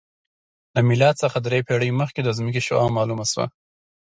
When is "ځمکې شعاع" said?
2.37-2.89